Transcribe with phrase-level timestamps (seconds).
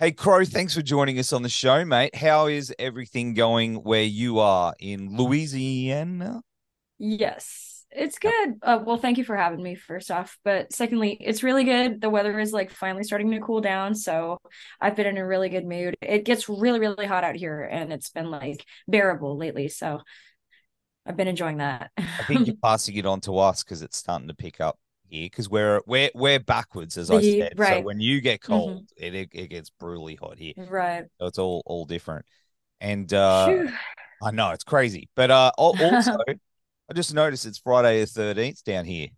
[0.00, 2.14] Hey, Crow, thanks for joining us on the show, mate.
[2.14, 6.40] How is everything going where you are in Louisiana?
[6.98, 8.60] Yes, it's good.
[8.62, 10.38] Uh, well, thank you for having me, first off.
[10.44, 12.00] But secondly, it's really good.
[12.00, 13.96] The weather is like finally starting to cool down.
[13.96, 14.38] So
[14.80, 15.96] I've been in a really good mood.
[16.00, 19.66] It gets really, really hot out here and it's been like bearable lately.
[19.66, 20.00] So
[21.08, 21.90] I've been enjoying that.
[22.18, 25.26] I think you're passing it on to us because it's starting to pick up here
[25.26, 27.56] because we're we're we're backwards as I said.
[27.56, 27.60] right.
[27.60, 28.48] So when you get Mm-hmm.
[28.48, 30.54] cold, it, it it gets brutally hot here.
[30.56, 31.08] Right.
[31.20, 32.26] So it's all all different.
[32.80, 33.72] And uh Phew.
[34.22, 35.10] I know it's crazy.
[35.16, 36.16] But uh also
[36.90, 39.08] I just noticed it's Friday the thirteenth down here.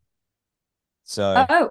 [1.04, 1.68] So Oh,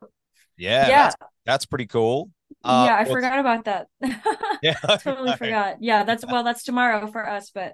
[0.57, 0.91] yeah, yeah.
[0.91, 1.15] that's
[1.45, 2.31] that's pretty cool.
[2.63, 3.87] Uh, yeah, I forgot about that.
[4.61, 5.77] Yeah, totally forgot.
[5.81, 7.73] Yeah, that's well, that's tomorrow for us, but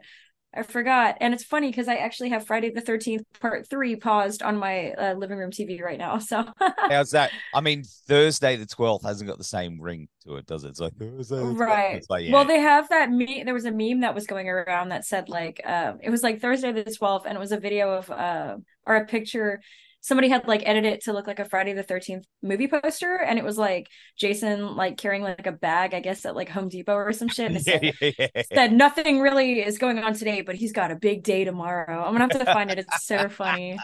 [0.55, 1.18] I forgot.
[1.20, 4.91] And it's funny because I actually have Friday the 13th part three paused on my
[4.91, 6.20] uh, living room TV right now.
[6.20, 6.45] So
[6.78, 7.31] How's that?
[7.53, 10.70] I mean, Thursday the twelfth hasn't got the same ring to it, does it?
[10.70, 11.58] It's like Thursday 12th.
[11.58, 11.95] right.
[11.95, 12.34] It's like, yeah.
[12.34, 15.30] Well, they have that me there was a meme that was going around that said
[15.30, 18.58] like um it was like Thursday the 12th and it was a video of uh
[18.86, 19.62] or a picture
[20.06, 23.39] somebody had like edited it to look like a Friday the 13th movie poster and
[23.39, 23.89] it was like
[24.20, 27.52] Jason like carrying like a bag I guess at like Home Depot or some shit
[27.52, 28.42] and yeah, said, yeah, yeah.
[28.53, 32.03] said nothing really is going on today but he's got a big day tomorrow.
[32.03, 32.78] I'm to have to find it.
[32.78, 33.80] It's so funny.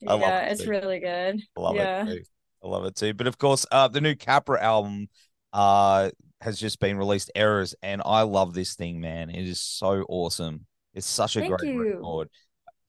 [0.00, 1.40] Yeah, it it's really good.
[1.56, 2.06] I love yeah.
[2.06, 2.22] it too.
[2.62, 3.14] I love it too.
[3.14, 5.08] But of course, uh, the new Capra album
[5.52, 9.30] uh has just been released, Errors, and I love this thing, man.
[9.30, 10.66] It is so awesome.
[10.94, 11.80] It's such a Thank great you.
[11.80, 12.28] record.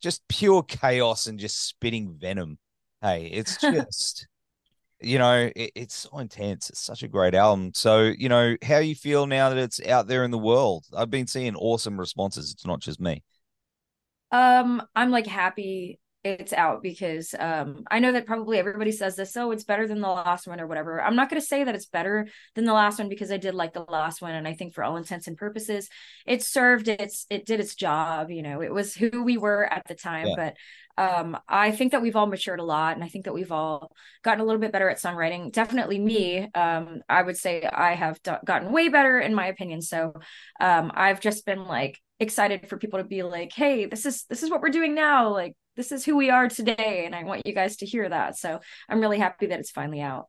[0.01, 2.57] Just pure chaos and just spitting venom.
[3.01, 4.27] Hey, it's just
[5.01, 6.69] you know, it, it's so intense.
[6.69, 7.71] It's such a great album.
[7.73, 10.85] So, you know, how you feel now that it's out there in the world?
[10.95, 12.51] I've been seeing awesome responses.
[12.51, 13.23] It's not just me.
[14.31, 19.35] Um, I'm like happy it's out because um I know that probably everybody says this,
[19.35, 21.01] oh, it's better than the last one or whatever.
[21.01, 23.73] I'm not gonna say that it's better than the last one because I did like
[23.73, 25.89] the last one, and I think for all intents and purposes,
[26.27, 29.87] it served its it did its job, you know, it was who we were at
[29.87, 30.27] the time.
[30.27, 30.35] Yeah.
[30.97, 33.51] But um I think that we've all matured a lot and I think that we've
[33.51, 33.91] all
[34.23, 35.51] gotten a little bit better at songwriting.
[35.51, 36.49] Definitely me.
[36.53, 39.81] Um, I would say I have do- gotten way better in my opinion.
[39.81, 40.13] So
[40.59, 44.43] um I've just been like excited for people to be like hey this is this
[44.43, 47.45] is what we're doing now like this is who we are today and i want
[47.45, 50.27] you guys to hear that so i'm really happy that it's finally out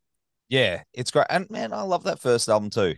[0.49, 1.27] Yeah, it's great.
[1.31, 2.95] And man, I love that first album too.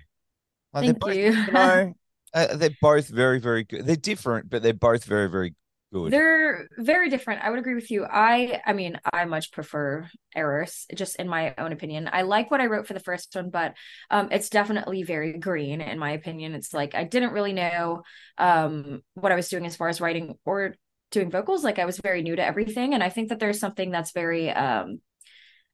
[0.72, 1.52] Like, Thank both, you.
[1.52, 1.94] know,
[2.34, 3.86] uh, they're both very, very good.
[3.86, 5.54] They're different, but they're both very, very
[5.94, 6.12] good.
[6.12, 7.42] they're very different.
[7.42, 8.04] I would agree with you.
[8.04, 12.10] I i mean i much prefer errors just in my own opinion.
[12.12, 13.74] I like what i wrote for the first one but
[14.10, 16.54] um it's definitely very green in my opinion.
[16.54, 18.02] It's like i didn't really know
[18.38, 20.74] um what i was doing as far as writing or
[21.10, 21.64] doing vocals.
[21.64, 24.50] Like i was very new to everything and i think that there's something that's very
[24.50, 25.00] um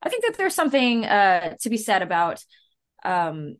[0.02, 2.44] i think that there's something uh to be said about
[3.04, 3.56] um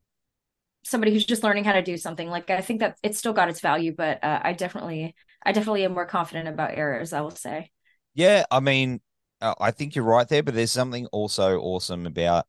[0.85, 3.49] somebody who's just learning how to do something like i think that it's still got
[3.49, 5.15] its value but uh, i definitely
[5.45, 7.71] i definitely am more confident about errors i will say
[8.15, 9.01] Yeah, I mean,
[9.41, 12.47] uh, I think you're right there, but there's something also awesome about,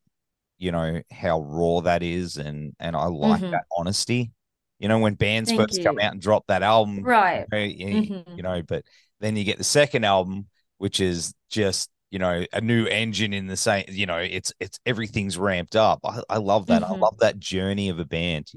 [0.60, 3.52] you know, how raw that is, and and I like Mhm.
[3.52, 4.32] that honesty.
[4.80, 7.66] You know, when bands Thank first come out and drop that album, right you know,
[7.66, 8.26] you, Mhm.
[8.36, 8.86] you know, but
[9.20, 10.48] then you get the second album,
[10.80, 13.86] which is just you know a new engine in the same.
[13.90, 16.00] You know, it's it's everything's ramped up.
[16.06, 16.84] I, I love that.
[16.84, 17.02] I Mhm.
[17.02, 18.52] love that journey of a band.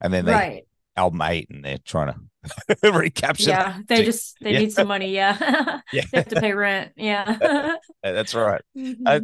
[0.00, 2.12] And then they right album eight, and they're trying
[2.82, 3.50] to recapture.
[3.50, 4.58] yeah they just they Yeah.
[4.60, 6.02] need some money yeah Yeah.
[6.12, 8.60] they have to pay rent yeah That's right.
[8.76, 9.06] Mhm.
[9.06, 9.20] Uh,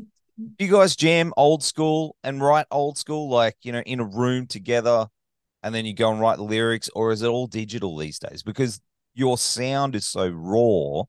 [0.58, 4.46] you guys jam old school and write old school, like you know, in a room
[4.46, 5.06] together,
[5.62, 8.42] and then you go and write the lyrics, or is it all digital these days?
[8.42, 8.80] Because
[9.14, 11.02] your sound is so raw.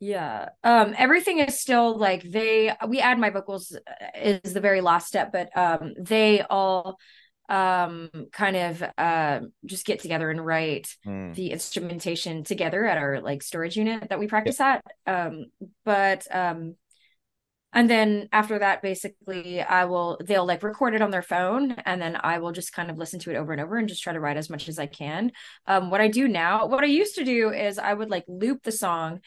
[0.00, 0.50] Yeah.
[0.62, 5.06] Um everything is still like they we add my vocals uh, is the very last
[5.06, 6.98] step, but um they all
[7.48, 11.32] um kind of uh just get together and write Hmm.
[11.32, 14.84] the instrumentation together at our like storage unit that we practice at.
[15.06, 15.46] Um
[15.84, 16.76] but um
[17.72, 22.00] and then after that basically I will they'll like record it on their phone and
[22.00, 24.12] then I will just kind of listen to it over and over and just try
[24.12, 25.32] to write as much as I can.
[25.66, 28.62] Um what I do now, what I used to do is I would like loop
[28.62, 29.20] the song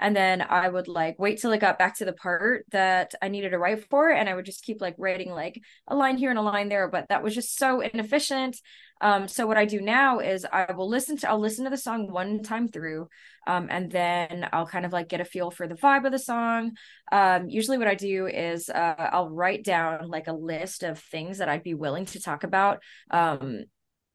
[0.00, 3.28] and then I would like wait till it got back to the part that I
[3.28, 6.30] needed to write for, and I would just keep like writing like a line here
[6.30, 6.88] and a line there.
[6.88, 8.56] But that was just so inefficient.
[9.02, 11.76] Um, so what I do now is I will listen to I'll listen to the
[11.76, 13.08] song one time through,
[13.46, 16.18] um, and then I'll kind of like get a feel for the vibe of the
[16.18, 16.72] song.
[17.12, 21.38] Um, usually what I do is uh, I'll write down like a list of things
[21.38, 23.64] that I'd be willing to talk about, um,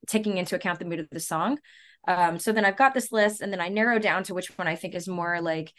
[0.08, 1.60] taking into account the mood of the song.
[2.08, 4.68] Um, so then I've got this list, and then I narrow down to which one
[4.68, 5.74] I think is more like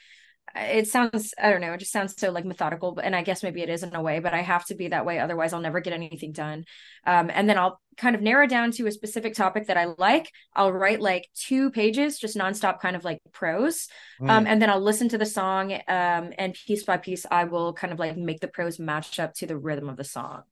[0.55, 3.43] it sounds i don't know it just sounds so like methodical but and i guess
[3.43, 5.61] maybe it is in a way but i have to be that way otherwise i'll
[5.61, 6.64] never get anything done
[7.06, 10.31] um, and then i'll kind of narrow down to a specific topic that i like
[10.55, 13.88] i'll write like two pages just nonstop kind of like prose
[14.20, 14.31] mm.
[14.31, 17.72] um, and then i'll listen to the song um, and piece by piece i will
[17.72, 20.43] kind of like make the prose match up to the rhythm of the song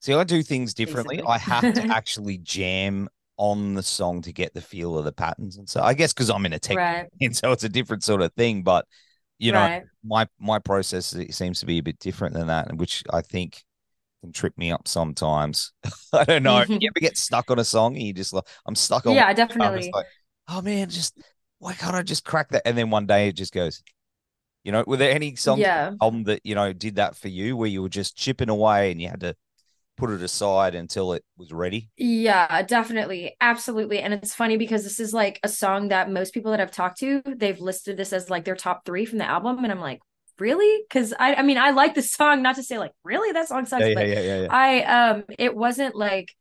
[0.00, 1.18] See, I do things differently.
[1.18, 1.32] Basically.
[1.32, 5.56] I have to actually jam on the song to get the feel of the patterns
[5.56, 7.08] and so I guess because I'm in a tech right.
[7.20, 8.62] and so it's a different sort of thing.
[8.62, 8.86] But
[9.38, 9.84] you know, right.
[10.04, 13.64] my my process seems to be a bit different than that, which I think
[14.22, 15.72] can trip me up sometimes.
[16.12, 16.58] I don't know.
[16.58, 19.14] If you ever get stuck on a song and you just like I'm stuck on
[19.14, 19.90] Yeah, definitely.
[19.92, 20.06] Like,
[20.48, 21.20] oh man, just
[21.58, 22.62] why can't I just crack that?
[22.64, 23.82] And then one day it just goes.
[24.64, 25.90] You know, were there any songs yeah.
[26.00, 29.02] album that you know did that for you, where you were just chipping away and
[29.02, 29.34] you had to
[30.02, 31.88] put it aside until it was ready?
[31.96, 33.36] Yeah, definitely.
[33.40, 34.00] Absolutely.
[34.00, 36.98] And it's funny because this is like a song that most people that I've talked
[36.98, 39.62] to, they've listed this as like their top three from the album.
[39.62, 40.00] And I'm like,
[40.40, 40.82] really?
[40.88, 43.64] Because I I mean I like the song, not to say like, really, that song
[43.66, 46.34] sucks, yeah, but yeah, yeah, I um it wasn't like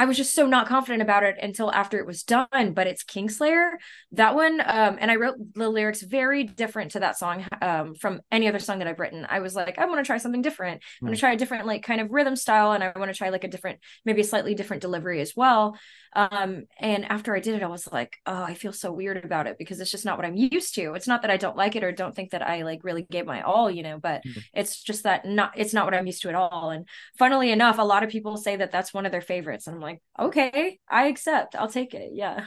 [0.00, 2.72] I was just so not confident about it until after it was done.
[2.72, 3.72] But it's Kingslayer,
[4.12, 4.62] that one.
[4.64, 8.58] Um, and I wrote the lyrics very different to that song um, from any other
[8.58, 9.26] song that I've written.
[9.28, 10.80] I was like, I want to try something different.
[11.02, 11.20] I'm going to hmm.
[11.20, 12.72] try a different, like, kind of rhythm style.
[12.72, 15.76] And I want to try, like, a different, maybe a slightly different delivery as well.
[16.16, 19.46] Um, and after I did it, I was like, oh, I feel so weird about
[19.46, 20.94] it because it's just not what I'm used to.
[20.94, 23.26] It's not that I don't like it or don't think that I, like, really gave
[23.26, 24.40] my all, you know, but mm-hmm.
[24.54, 26.70] it's just that not, it's not what I'm used to at all.
[26.70, 26.88] And
[27.18, 29.66] funnily enough, a lot of people say that that's one of their favorites.
[29.66, 31.56] And I'm like, okay I accept.
[31.56, 32.10] I'll take it.
[32.12, 32.44] Yeah.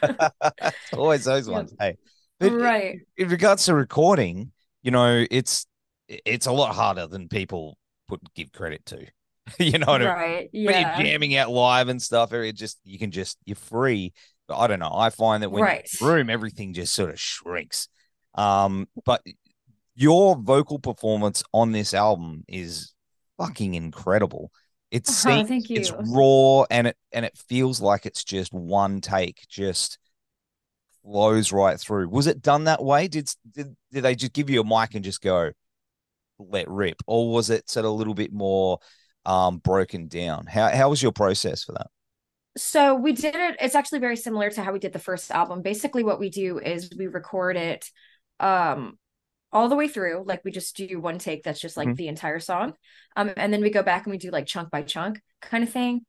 [0.94, 1.74] always those ones.
[1.80, 1.98] Hey.
[2.40, 2.96] But right.
[3.18, 4.52] In, in regards to recording,
[4.82, 5.66] you know, it's
[6.08, 9.06] it's a lot harder than people put give credit to.
[9.60, 10.18] you know what right.
[10.18, 10.50] I mean?
[10.52, 10.72] Yeah.
[10.72, 14.14] When you're jamming out live and stuff, it just you can just you're free.
[14.48, 14.92] But I don't know.
[14.94, 15.90] I find that when right.
[16.02, 17.88] room, everything just sort of shrinks.
[18.36, 19.22] Um, but
[19.96, 22.94] your vocal performance on this album is
[23.38, 24.52] fucking incredible.
[24.94, 29.98] It's oh, it's raw and it and it feels like it's just one take, just
[31.04, 32.10] flows right through.
[32.10, 33.08] Was it done that way?
[33.08, 35.52] Did did, did they just give you a mic and just go
[36.38, 38.78] let rip, or was it sort of a little bit more
[39.26, 40.46] um, broken down?
[40.46, 41.88] How how was your process for that?
[42.56, 43.56] So we did it.
[43.60, 45.64] It's actually very similar to how we did the first album.
[45.64, 47.90] Basically, what we do is we record it
[48.40, 49.00] um
[49.54, 51.96] all the way through like we just do one take that's just like mm-hmm.
[51.96, 52.74] the entire song.
[53.16, 55.70] Um and then we go back and we do like chunk by chunk kind of
[55.70, 56.02] thing.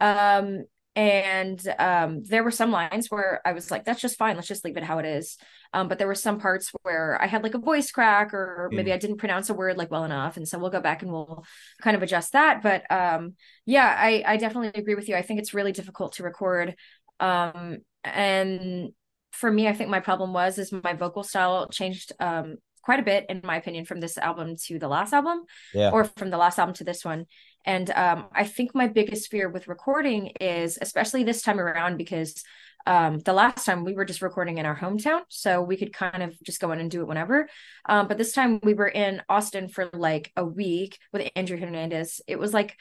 [0.00, 0.64] Um
[0.96, 4.34] and um there were some lines where i was like that's just fine.
[4.34, 5.36] Let's just leave it how it is.
[5.72, 8.90] Um but there were some parts where i had like a voice crack or maybe
[8.90, 8.94] mm.
[8.94, 10.36] i didn't pronounce a word like well enough.
[10.36, 11.44] And so we'll go back and we'll
[11.82, 12.62] kind of adjust that.
[12.62, 13.34] But um
[13.66, 15.14] yeah i i definitely agree with you.
[15.14, 16.74] I think it's really difficult to record.
[17.20, 18.90] Um and
[19.32, 23.04] for me i think my problem was is my vocal style changed um quite a
[23.04, 25.42] bit in my opinion from this album to the last album
[25.74, 25.90] yeah.
[25.90, 27.26] or from the last album to this one.
[27.64, 32.42] And um, i think my biggest fear with recording is especially this time around because
[32.86, 36.22] um, the last time we were just recording in our hometown so we could kind
[36.22, 37.46] of just go in and do it whenever.
[37.86, 42.20] Um, but this time we were in austin for like a week with andrew hernandez.
[42.26, 42.76] It was like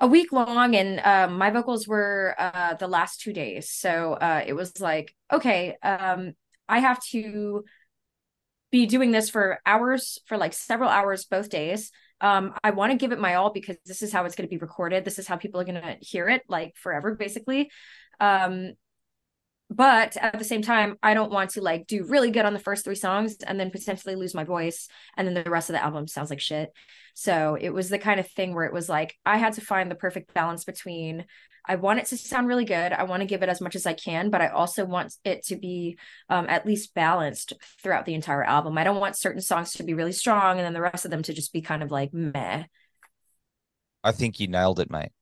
[0.00, 3.70] a week long and um, my vocals were uh, the last two days.
[3.70, 6.34] So uh, it was like okay um,
[6.68, 7.64] i have to
[8.72, 11.92] be doing this for hours, for like several hours both days.
[12.20, 14.50] Um, I want to give it my all because this is how it's going to
[14.50, 15.04] be recorded.
[15.04, 17.70] This is how people are going to hear it like forever, basically.
[18.18, 18.72] Um,
[19.74, 22.58] but at the same time, I don't want to like do really good on the
[22.58, 24.88] first three songs and then potentially lose my voice.
[25.16, 26.70] And then the rest of the album sounds like shit.
[27.14, 29.90] So it was the kind of thing where it was like I had to find
[29.90, 31.24] the perfect balance between
[31.64, 32.92] I want it to sound really good.
[32.92, 35.44] I want to give it as much as I can, but I also want it
[35.46, 35.96] to be
[36.28, 38.76] um, at least balanced throughout the entire album.
[38.76, 41.22] I don't want certain songs to be really strong and then the rest of them
[41.22, 42.64] to just be kind of like meh.
[44.02, 45.12] I think you nailed it, mate.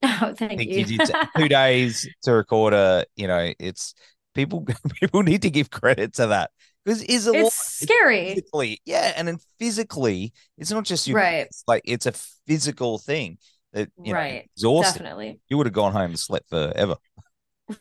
[0.20, 0.84] Oh, thank you.
[0.84, 0.98] you
[1.36, 3.04] two days to record a.
[3.16, 3.94] You know, it's
[4.34, 4.64] people.
[5.00, 6.50] People need to give credit to that
[6.84, 8.78] because is a it's lot, scary.
[8.84, 11.16] yeah, and then physically, it's not just you.
[11.16, 11.46] Right.
[11.46, 12.12] It's like it's a
[12.46, 13.38] physical thing.
[13.72, 14.34] That you right.
[14.34, 15.02] know, exhausting.
[15.02, 15.40] Definitely.
[15.48, 16.96] You would have gone home and slept forever.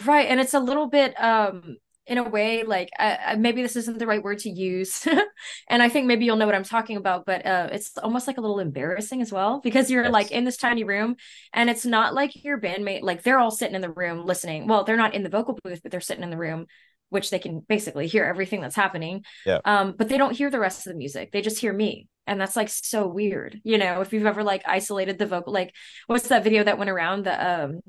[0.06, 4.00] Right, and it's a little bit um in a way like uh, maybe this isn't
[4.00, 5.06] the right word to use
[5.70, 8.38] and i think maybe you'll know what i'm talking about but uh, it's almost like
[8.38, 10.14] a little embarrassing as well because you're yes.
[10.14, 11.16] like in this tiny room
[11.54, 14.68] and it's not like your bandmate like they're all sitting in the room listening.
[14.68, 16.68] Well they're not in the vocal booth but they're sitting in the room
[17.10, 19.24] which they can basically hear everything that's happening.
[19.46, 19.60] Yeah.
[19.66, 21.32] Um but they don't hear the rest of the music.
[21.32, 24.62] They just hear me and that's like so weird you know if you've ever like
[24.68, 25.74] isolated the vocal like
[26.08, 27.80] what's that video that went around the um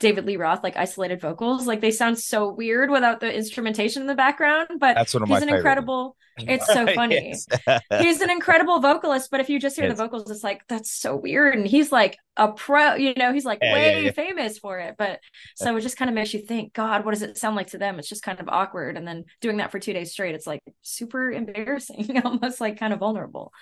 [0.00, 1.66] David Lee Roth like isolated vocals.
[1.66, 5.28] Like they sound so weird without the instrumentation in the background, but That's one of
[5.28, 7.34] he's an incredible it's so funny.
[7.66, 7.80] Yes.
[8.00, 9.96] he's an incredible vocalist, but if you just hear Yes.
[9.98, 11.54] the vocals, it's like that's so weird.
[11.54, 14.10] And he's like a pro, you know, he's like Yeah, way yeah, yeah.
[14.12, 14.94] famous for it.
[14.96, 15.20] But
[15.56, 17.78] so it just kind of makes you think, God, what does it sound like to
[17.78, 17.98] them?
[17.98, 18.96] It's just kind of awkward.
[18.96, 22.92] And then doing that for two days straight, it's like super embarrassing, almost like kind
[22.94, 23.52] of vulnerable.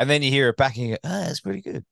[0.00, 1.84] and then you hear it back and you go, ah, it's pretty good.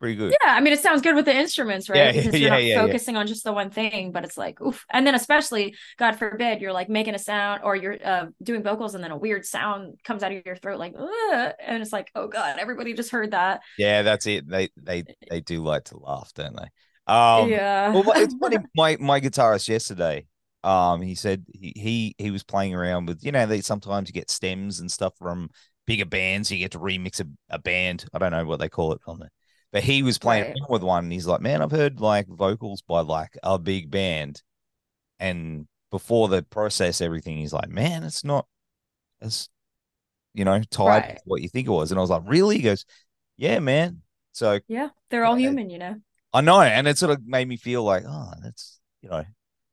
[0.00, 0.34] Pretty good.
[0.42, 1.98] Yeah, I mean, it sounds good with the instruments, right?
[1.98, 4.58] Yeah, because yeah, you're not yeah, focusing on just the one thing, but it's like,
[4.62, 4.86] oof.
[4.90, 8.94] And then, especially, God forbid, you're like making a sound or you're uh, doing vocals
[8.94, 12.10] and then a weird sound comes out of your throat, like, Ugh, and it's like,
[12.14, 13.60] oh God, everybody just heard that.
[13.76, 14.48] Yeah, that's it.
[14.48, 16.68] They they they do like to laugh, don't they?
[17.06, 17.92] Um yeah.
[17.92, 20.26] well it's funny, my my guitarist yesterday,
[20.64, 24.14] um, he said he he he was playing around with, you know, they sometimes you
[24.14, 25.50] get stems and stuff from
[25.86, 28.06] bigger bands, you get to remix a, a band.
[28.14, 29.30] I don't know what they call it on there.
[29.72, 30.56] But he was playing Right.
[30.68, 34.42] with one and he's like, Man, I've heard like vocals by like a big band.
[35.18, 38.46] And before the process everything, he's like, Man, it's not
[39.20, 39.48] as
[40.34, 41.16] you know, tied Right.
[41.16, 41.90] to what you think it was.
[41.90, 42.56] And I was like, Really?
[42.56, 42.84] He goes,
[43.36, 44.02] Yeah, man.
[44.32, 45.96] So yeah, they're all human, you know,
[46.32, 49.24] I know, and it sort of made me feel like, oh, that's you know,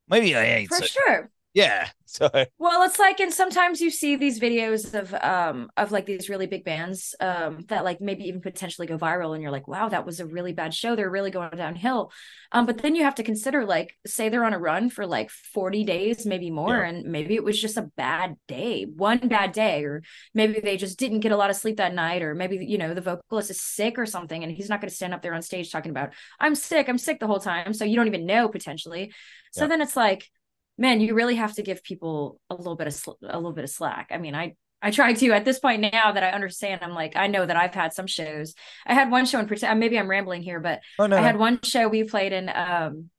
[0.07, 0.69] maybe I ain't.
[0.69, 1.29] for so- sure.
[1.57, 1.89] Yeah.
[2.09, 6.27] So Well, it's like, and sometimes you see these videos of um of like these
[6.29, 9.89] really big bands um that like maybe even potentially go viral, and you're like, wow,
[9.89, 10.95] that was a really bad show.
[10.95, 12.11] They're really going downhill.
[12.51, 15.29] Um, but then you have to consider like, say they're on a run for like
[15.29, 16.81] 40 days, maybe more, Yeah.
[16.81, 20.01] and maybe it was just a bad day, one bad day, or
[20.33, 22.93] maybe they just didn't get a lot of sleep that night, or maybe you know
[22.95, 25.41] the vocalist is sick or something, and he's not going to stand up there on
[25.43, 28.47] stage talking about I'm sick, I'm sick the whole time, so you don't even know
[28.49, 29.13] potentially.
[29.51, 29.69] So Yeah.
[29.69, 30.27] then it's like
[30.77, 33.63] man you really have to give people a little bit of sl- a little bit
[33.63, 34.07] of slack.
[34.11, 37.15] I mean i i try to at this point now that i understand i'm like
[37.15, 38.53] i know that i've had some shows.
[38.85, 41.37] I had one show in particular maybe i'm rambling here but oh no, i had
[41.37, 43.09] one show we played in um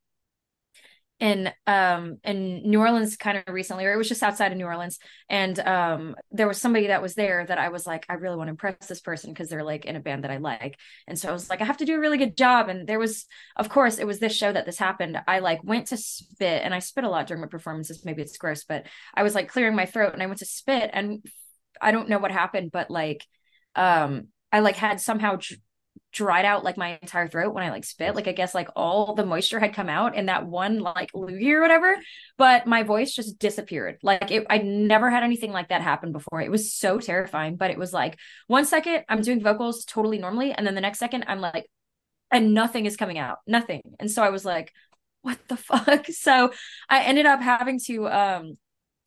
[1.20, 4.66] in um in New Orleans kind of recently or it was just outside of New
[4.66, 4.98] Orleans.
[5.28, 8.48] And um there was somebody that was there that I was like I really want
[8.48, 10.78] to impress this person because they're like in a band that I like.
[11.08, 12.68] And so I was like I have to do a really good job.
[12.68, 15.20] And there was of course it was this show that this happened.
[15.26, 18.04] I like went to spit and I spit a lot during my performances.
[18.04, 20.90] Maybe it's gross but I was like clearing my throat and I went to spit
[20.92, 21.25] and
[21.80, 23.26] I don't know what happened but like
[23.75, 25.38] um I like had somehow
[26.12, 28.14] dried out like my entire throat when I like spit.
[28.14, 31.52] Like I guess like all the moisture had come out in that one like loogie
[31.52, 31.97] or whatever,
[32.37, 33.99] but my voice just disappeared.
[34.02, 36.40] Like it, I never had anything like that happen before.
[36.40, 37.57] It was so terrifying.
[37.57, 40.99] But it was like one second I'm doing vocals totally normally, and then the next
[40.99, 41.67] second I'm like,
[42.31, 43.83] and nothing is coming out, nothing.
[44.00, 44.73] And so I was like,
[45.23, 46.07] what the fuck?
[46.07, 46.52] So
[46.88, 48.59] I ended up having to um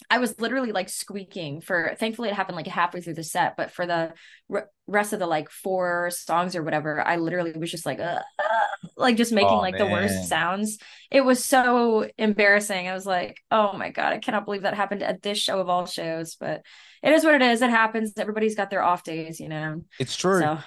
[0.10, 3.72] I was literally like squeaking for thankfully it happened like halfway through the set, but
[3.72, 4.13] for the
[4.50, 8.22] re- rest of the like four songs or whatever, I literally was just like uh,
[8.39, 10.77] uh, like just making Oh, like the worst sounds.
[11.10, 12.88] It was so embarrassing.
[12.88, 15.70] I was like, "Oh my god, I cannot believe that happened at this show of
[15.70, 16.63] all shows." But
[17.03, 17.62] it is what it is.
[17.62, 18.13] It happens.
[18.17, 19.84] Everybody's got their off days, you know.
[20.00, 20.41] It's true.
[20.41, 20.60] So,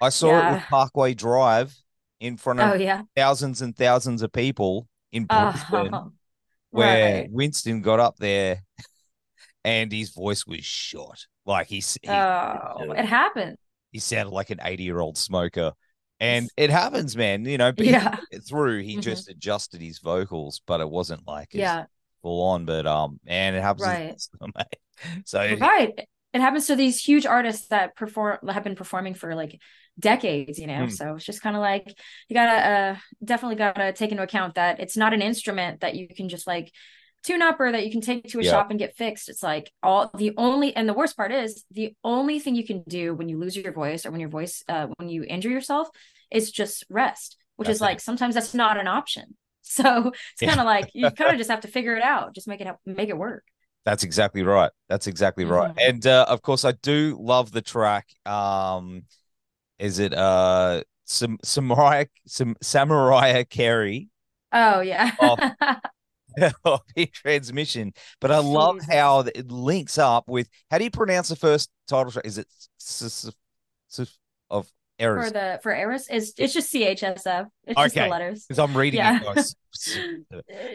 [0.00, 1.74] I saw it with Parkway Drive
[2.20, 3.02] in front of oh yeah.
[3.16, 6.12] thousands and thousands of people in Brisbane, Oh,
[6.72, 7.30] where right.
[7.30, 8.62] Winston got up there
[9.64, 11.26] and his voice was shot.
[11.46, 13.56] Like he's he, Oh, it happened.
[13.92, 15.72] he sounded like an 80 year old smoker.
[16.20, 17.44] And it happens, man.
[17.44, 18.16] You know, Yeah.
[18.48, 18.82] through.
[18.82, 19.02] He Mhm.
[19.02, 21.86] just adjusted his vocals, but it wasn't like Yeah.
[22.22, 22.64] full on.
[22.64, 23.86] But um, and it happens.
[23.86, 24.66] Right.
[25.24, 29.60] So right it happens to these huge artists that perform have been performing for like
[29.98, 30.84] decades you know?
[30.84, 30.88] Hmm.
[30.88, 31.86] so it's just kind of like
[32.28, 36.08] you gotta uh definitely gotta take into account that it's not an instrument that you
[36.08, 36.72] can just like
[37.24, 38.50] tune up or that you can take to a Yeah.
[38.50, 39.28] shop and get fixed.
[39.28, 42.82] It's like all the only and the worst part is the only thing you can
[42.88, 45.88] do when you lose your voice or when your voice uh when you injure yourself
[46.30, 49.36] is just rest which That's is like sometimes that's not an option.
[49.64, 52.34] So it's kind of like you kind of just have to figure it out.
[52.34, 53.44] Just make it make it work
[53.84, 54.70] That's exactly right.
[54.88, 55.74] That's exactly right.
[55.74, 55.88] Mhm.
[55.88, 58.06] And uh, of course, I do love the track.
[58.26, 59.04] Um,
[59.78, 64.08] is it uh, Sam- Samurai Sam- Samurai Carey
[64.52, 65.36] oh yeah Oh,
[66.64, 66.80] of
[67.12, 67.92] transmission?
[68.20, 70.48] But I love how it links up with.
[70.70, 72.24] How do you pronounce the first title track?
[72.26, 72.46] Is it
[72.80, 74.08] s- s-
[74.50, 74.66] of
[74.98, 77.46] for the for Errors it's it's just CHSF.
[77.66, 78.08] It's just the Okay.
[78.10, 78.44] letters.
[78.46, 79.18] Because I'm reading Yeah.
[79.20, 79.34] it.
[79.34, 79.56] guys.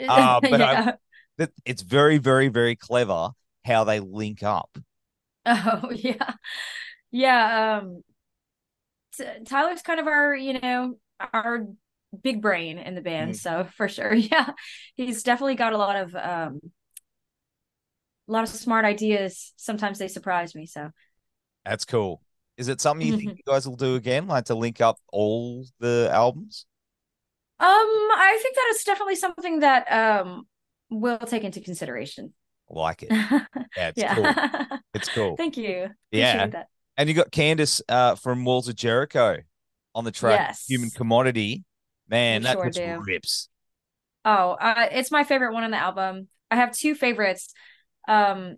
[0.09, 0.91] Uh, but I- yeah.
[1.37, 3.31] That it's very, very, very clever
[3.65, 4.77] how they link up.
[5.45, 6.33] Oh yeah.
[7.11, 7.79] Yeah.
[7.81, 8.03] Um
[9.17, 10.95] T- Tyler's kind of our, you know,
[11.33, 11.65] our
[12.21, 13.35] big brain in the band.
[13.35, 13.39] Mm.
[13.39, 14.13] So for sure.
[14.15, 14.51] Yeah.
[14.95, 16.59] He's definitely got a lot of um
[18.27, 19.53] a lot of smart ideas.
[19.57, 20.65] Sometimes they surprise me.
[20.65, 20.91] So
[21.65, 22.21] That's cool.
[22.57, 23.27] Is it something you Mm-hmm.
[23.27, 26.65] think you guys will do again, like to link up all the albums?
[27.59, 30.47] Um, I think that is definitely something that um
[30.89, 32.33] we'll take into consideration.
[32.69, 33.11] Like it.
[33.77, 34.79] Yeah, it's cool.
[34.93, 35.37] It's cool.
[35.37, 35.89] Thank you.
[36.11, 36.63] Yeah.
[36.97, 39.37] And you got Candace uh, from Walls of Jericho
[39.93, 40.65] on the track Yes.
[40.67, 41.63] Human Commodity.
[42.09, 43.49] Man, We that sure rips.
[44.25, 46.27] Oh, uh, it's my favorite one on the album.
[46.49, 47.53] I have two favorites
[48.07, 48.55] um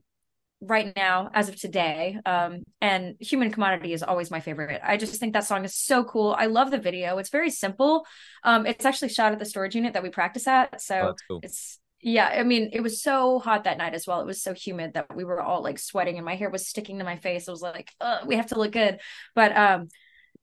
[0.62, 2.18] right now as of today.
[2.26, 4.82] Um and Human Commodity is always my favorite.
[4.84, 6.36] I just think that song is so cool.
[6.38, 7.18] I love the video.
[7.18, 8.06] It's very simple.
[8.44, 10.70] Um it's actually shot at the storage unit that we practice at.
[10.74, 11.40] Oh, So that's cool.
[11.44, 14.22] it's yeah, I mean, it was so hot that night as well.
[14.22, 17.00] It was so humid that we were all like sweating and my hair was sticking
[17.00, 17.48] to my face.
[17.48, 17.94] I was like,
[18.26, 19.00] we have to look good.
[19.36, 19.90] But um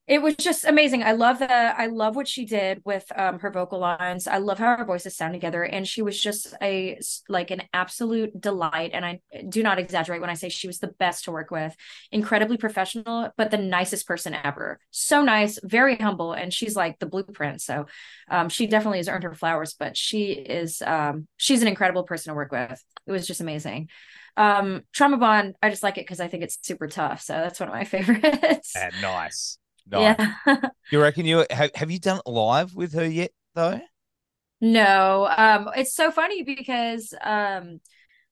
[0.06, 1.02] it was just amazing.
[1.02, 4.28] I love the I love what she did with um, her vocal lines.
[4.28, 8.40] I love how her voices sound together, and she was just a like an absolute
[8.40, 8.92] delight.
[8.94, 11.74] And I do not exaggerate when I say she was the best to work with.
[12.12, 14.78] Incredibly professional, but the nicest person ever.
[14.92, 17.60] So nice, very humble, and she's like the blueprint.
[17.60, 17.86] So
[18.30, 19.74] um, she definitely has earned her flowers.
[19.76, 22.80] But she is um, she's an incredible person to work with.
[23.08, 23.88] It was just amazing.
[24.36, 27.22] Um, Trauma Bond, I just like it because I think it's super tough.
[27.22, 28.72] So that's one of my favorites.
[28.76, 29.58] Yeah, nice.
[29.90, 30.16] Nice.
[30.46, 30.56] Yeah.
[30.90, 33.80] You reckon you have, have you done it live with her yet though?
[34.60, 37.80] No, um, it's so funny because um,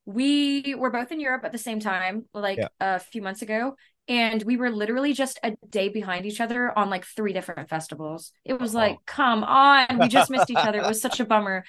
[0.05, 2.69] we were both in Europe at the same time, like Yeah.
[2.79, 3.75] a few months ago,
[4.07, 8.31] and we were literally just a day behind each other on like three different festivals.
[8.43, 8.79] It was Oh.
[8.79, 10.79] like, come on, we just missed each other.
[10.79, 11.63] It was such a bummer.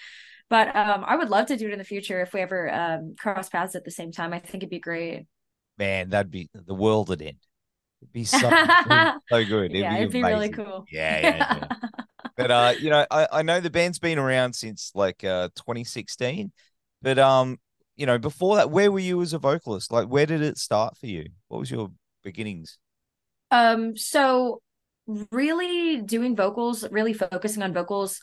[0.49, 3.16] But um, I would love to do it in the future if we ever um,
[3.19, 4.33] cross paths at the same time.
[4.33, 5.26] I think it'd be great.
[5.78, 7.38] Man, that'd be the world would end.
[8.07, 8.39] It'd be so,
[9.29, 9.71] so good.
[9.71, 10.85] It'd yeah, be it'd be really cool.
[10.91, 11.69] Yeah, yeah, yeah.
[12.37, 16.53] But uh, you know, I, I know the band's been around since like uh 2016.
[17.01, 17.59] But um,
[17.97, 19.91] you know, before that, where were you as a vocalist?
[19.91, 21.27] Like where did it start for you?
[21.49, 21.91] What was your
[22.23, 22.79] beginnings?
[23.51, 24.61] Um, so
[25.31, 28.21] really doing vocals, really focusing on vocals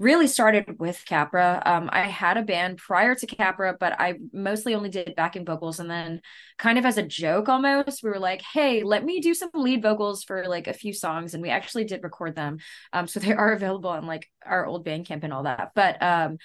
[0.00, 1.62] really started with Capra.
[1.64, 5.78] Um, I had a band prior to Capra, but I mostly only did backing vocals.
[5.78, 6.22] And then,
[6.58, 9.82] kind of as a joke almost, we were like, hey, let me do some lead
[9.82, 11.34] vocals for like a few songs.
[11.34, 12.58] And we actually did record them.
[12.94, 15.72] Um, so they are available on like our old Bandcamp and all that.
[15.74, 16.38] But um,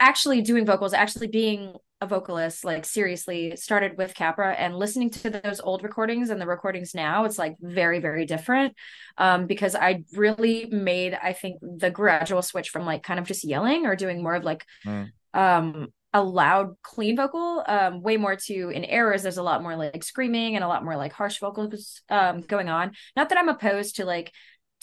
[0.00, 5.30] actually doing vocals, actually being a vocalist, like seriously, started with Capra and listening to
[5.30, 8.74] those old recordings and the recordings now, it's like very, very different.
[9.16, 13.44] Um, because I really made, I think, the gradual switch from like kind of just
[13.44, 15.10] yelling or doing more of like Mm.
[15.34, 19.76] um a loud, clean vocal, um, way more to in errors, there's a lot more
[19.76, 22.92] like screaming and a lot more like harsh vocals um going on.
[23.16, 24.32] Not that I'm opposed to like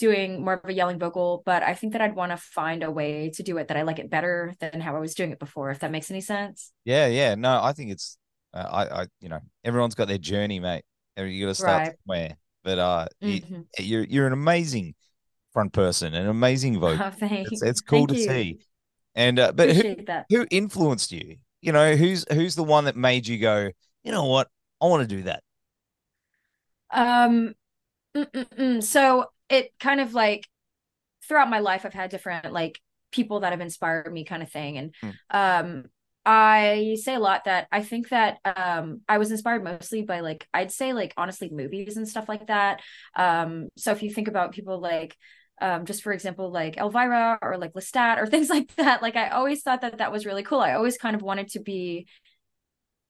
[0.04, 2.92] doing more of a yelling vocal, but I think that I'd want to find a
[2.92, 5.40] way to do it that I like it better than how I was doing it
[5.40, 6.72] before, if that makes any sense.
[6.86, 7.36] Yeah, yeah.
[7.36, 8.18] No, I think it's
[8.54, 10.84] uh, I, I, you know, everyone's got their journey, mate.
[11.18, 11.96] You got to start Right.
[12.06, 12.38] somewhere.
[12.64, 13.66] But uh, you, Mhm.
[13.80, 14.96] you're you're an amazing
[15.54, 17.06] front person, an amazing vocal.
[17.22, 18.30] Oh, It's it's cool thank to you.
[18.32, 18.58] see.
[19.16, 20.28] And uh, but who, that.
[20.30, 21.38] who influenced you?
[21.62, 23.72] You know, who's who's the one that made you go,
[24.04, 24.50] you know what,
[24.82, 25.44] I want to do that.
[26.92, 27.56] Um,
[28.16, 28.84] mm-mm-mm.
[28.84, 30.48] so it kind of like
[31.28, 32.80] throughout my life, I've had different like
[33.12, 34.78] people that have inspired me, kind of thing.
[34.78, 35.18] And Hmm.
[35.30, 35.86] um,
[36.26, 40.48] I say a lot that I think that um I was inspired mostly by like
[40.54, 42.82] I'd say like honestly movies and stuff like that.
[43.16, 45.18] Um, so if you think about people like
[45.62, 49.30] um just for example like Elvira or like Lestat or things like that, like I
[49.30, 50.60] always thought that that was really cool.
[50.62, 52.08] I always kind of wanted to be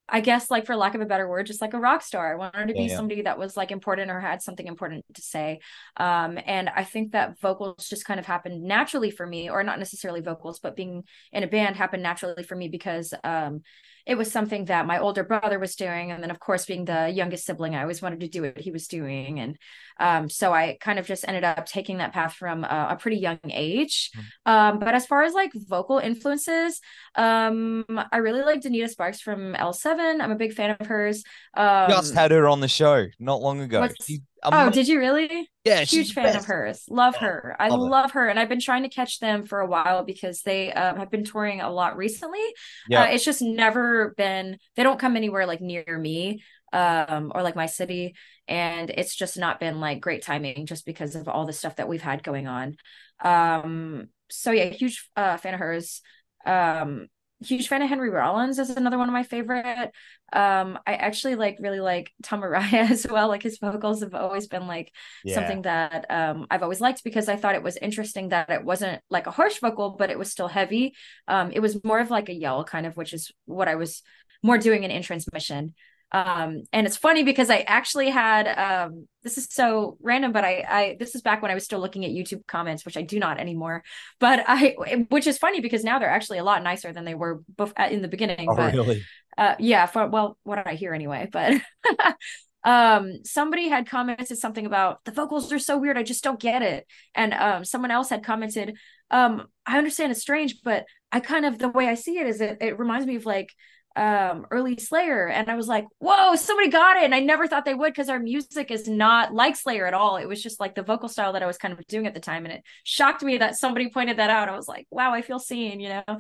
[0.10, 2.34] I guess like for lack of a better word, just like a rock star.
[2.34, 2.96] I wanted to be yeah.
[2.96, 5.60] somebody that was like important or had something important to say.
[5.98, 9.80] Um, and I think that vocals just kind of happened naturally for me, or not
[9.80, 13.62] necessarily vocals, but being in a band happened naturally for me because um
[14.06, 16.12] it was something that my older brother was doing.
[16.12, 18.72] And then of course being the youngest sibling, I always wanted to do what he
[18.72, 19.40] was doing.
[19.40, 19.58] And
[20.00, 23.18] um, so I kind of just ended up taking that path from uh, a pretty
[23.18, 24.12] young age.
[24.46, 26.82] Um, but as far as like vocal influences,
[27.16, 30.22] um, I really like Donita Sparks from L7.
[30.22, 31.24] I'm a big fan of hers.
[31.56, 33.88] Um, Just had her on the show not long ago.
[34.04, 35.50] She, oh, did you really?
[35.64, 36.84] yeah, Huge fan of hers.
[36.90, 37.56] Love her.
[37.60, 38.22] I love her.
[38.22, 41.10] her, and I've been trying to catch them for a while because they um, have
[41.10, 42.44] been touring a lot recently.
[42.90, 44.58] Yeah, Uh, it's just never been.
[44.76, 48.16] They don't come anywhere like near me, um, or like my city,
[48.48, 51.88] and it's just not been like great timing just because of all the stuff that
[51.88, 52.76] we've had going on.
[53.24, 56.02] Um, so yeah, huge uh, fan of hers.
[56.46, 57.08] Um,
[57.44, 59.92] huge fan of Henry Rollins is another one of my favorite.
[60.32, 63.28] Um, I actually like really like Tom Araya as well.
[63.28, 64.92] Like his vocals have always been like
[65.24, 65.36] yeah.
[65.36, 69.02] something that um I've always liked because I thought it was interesting that it wasn't
[69.10, 70.96] like a harsh vocal, but it was still heavy.
[71.28, 74.02] Um, it was more of like a yell kind of, which is what I was
[74.42, 75.74] more doing in in transmission.
[76.14, 80.64] Um, and it's funny because I actually had um, this is so random, but I,
[80.70, 83.18] I this is back when I was still looking at YouTube comments, which I do
[83.20, 83.84] not anymore.
[84.20, 84.76] But I,
[85.10, 88.04] which is funny because now they're actually a lot nicer than they were bef- in
[88.04, 88.48] the beginning.
[88.50, 89.04] Oh, but really?
[89.38, 91.28] uh, yeah, for well, what did I hear anyway?
[91.32, 91.60] But
[92.64, 96.62] um somebody had commented something about the vocals are so weird i just don't get
[96.62, 98.78] it and um someone else had commented
[99.12, 102.40] um i understand it's strange but i kind of the way i see it is
[102.40, 103.50] it, it reminds me of like
[103.96, 107.64] um early slayer and i was like whoa somebody got it and i never thought
[107.64, 110.74] they would because our music is not like slayer at all it was just like
[110.74, 113.22] the vocal style that i was kind of doing at the time and it shocked
[113.22, 116.20] me that somebody pointed that out i was like wow i feel seen you know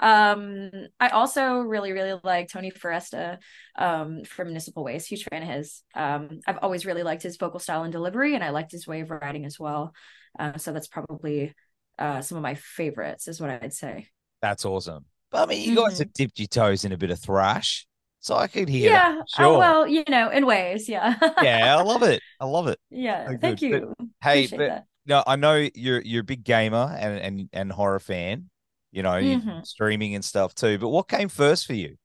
[0.00, 3.38] um, I also really, really like Tony Foresta
[3.76, 5.08] um, from Municipal Waste.
[5.08, 5.82] Huge fan of his.
[5.94, 9.00] Um, I've always really liked his vocal style and delivery, and I liked his way
[9.00, 9.94] of writing as well.
[10.38, 11.54] Uh, so that's probably
[11.98, 14.08] uh, some of my favorites, is what I'd say.
[14.40, 15.04] That's awesome.
[15.32, 15.98] But I mean, you guys Mhm.
[16.00, 17.86] have dipped your toes in a bit of thrash,
[18.20, 19.12] so I could hear Yeah.
[19.12, 19.18] that.
[19.20, 19.58] Oh, Sure.
[19.58, 20.88] well, you know, in ways.
[20.88, 21.16] Yeah.
[21.42, 22.22] yeah, I love it.
[22.38, 22.78] I love it.
[22.90, 23.26] yeah.
[23.30, 23.70] Oh, Thank good.
[23.70, 24.10] But, you.
[24.22, 28.50] Hey, but no, I know you're you're a big gamer and and and horror fan.
[28.92, 29.66] You know, you Mhm.
[29.66, 30.78] streaming and stuff too.
[30.78, 31.96] But what came first for you?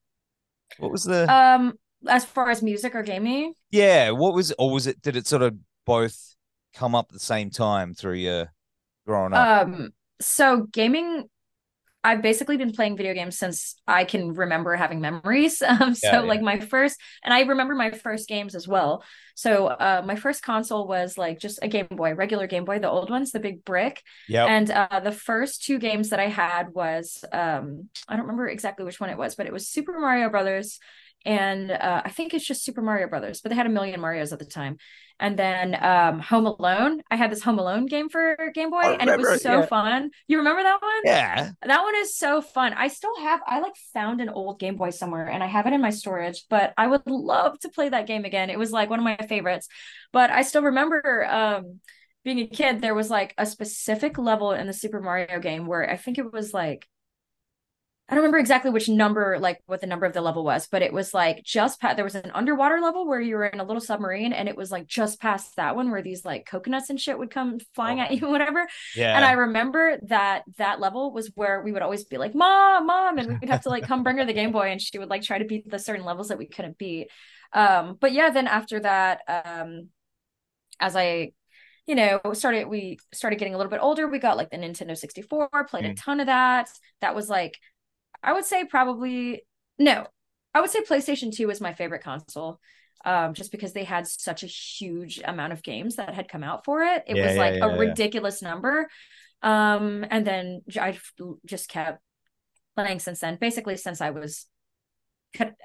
[0.79, 4.11] What was the Um, as far as music or gaming, yeah?
[4.11, 5.01] What was or was it?
[5.01, 6.35] Did it sort of both
[6.73, 8.53] come up at the same time through your
[9.05, 9.67] growing up?
[9.67, 11.29] Um, so gaming,
[12.03, 15.61] I've basically been playing video games since I can remember having memories.
[15.67, 19.03] Um, so Yeah, like my first, and I remember my first games as well.
[19.35, 22.89] So uh, my first console was like just a Game Boy, regular Game Boy, the
[22.89, 24.01] old ones, the big brick.
[24.29, 24.49] Yep.
[24.49, 28.85] And uh, the first two games that I had was um, I don't remember exactly
[28.85, 30.79] which one it was, but it was Super Mario Brothers,
[31.25, 34.31] and uh, I think it's just Super Mario Brothers, but they had a million Mario's
[34.31, 34.77] at the time.
[35.19, 39.09] And then um, Home Alone, I had this Home Alone game for Game Boy, and
[39.09, 39.65] it was so yeah.
[39.65, 40.11] fun.
[40.27, 41.01] You remember that one?
[41.05, 41.51] yeah.
[41.65, 42.73] That one is so fun.
[42.73, 45.73] I still have, I like found an old Game Boy somewhere and I have it
[45.73, 48.49] in my storage, but I would love to play that game again.
[48.49, 49.67] It was like one of my favorites.
[50.13, 51.79] But I still remember um
[52.23, 55.89] being a kid, there was like a specific level in the Super Mario game where
[55.89, 56.85] I think it was like
[58.09, 60.81] I don't remember exactly which number, like what the number of the level was, but
[60.81, 63.65] it was like just past, there was an underwater level where you were in a
[63.65, 67.01] little submarine and it was like just past that one where these like coconuts and
[67.01, 68.13] shit would come flying at Oh.
[68.13, 68.65] you, whatever.
[68.95, 69.13] Yeah.
[69.15, 73.17] And I remember that that level was where we would always be like, Mom, Mom,
[73.17, 75.23] and we'd have to like come bring her the Game Boy and she would like
[75.23, 77.09] try to beat the certain levels that we couldn't beat.
[77.51, 79.89] Um, but yeah, then after that, um,
[80.79, 81.31] as I,
[81.87, 84.95] you know, started we started getting a little bit older, we got like the Nintendo
[84.97, 85.97] 64, played a Mm.
[86.01, 86.69] ton of that.
[87.01, 87.57] That was like,
[88.23, 89.43] I would say probably
[89.79, 90.07] no,
[90.53, 92.59] I would say PlayStation 2 was my favorite console.
[93.05, 96.65] Um, just because they had such a huge amount of games that had come out
[96.65, 97.03] for it.
[97.07, 98.89] It Yeah, was yeah, like yeah, a ridiculous number.
[99.43, 100.97] Um, and then I
[101.45, 102.01] just kept
[102.75, 103.37] playing since then.
[103.41, 104.47] Basically, since I was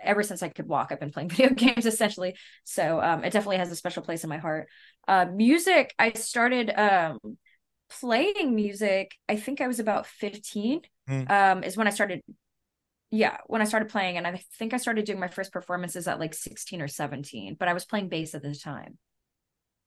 [0.03, 2.37] ever since I could walk, I've been playing video games essentially.
[2.65, 4.69] So um, it definitely has a special place in my heart.
[5.09, 7.19] Uh, music, I started um
[8.01, 9.13] playing music.
[9.29, 10.81] I think I was about 15.
[11.09, 11.25] Hmm.
[11.27, 12.23] Um, is when I started.
[13.15, 16.19] Yeah, when I started playing, and I think I started doing my first performances at
[16.19, 18.97] like 16 or 17, but I was playing bass at the time.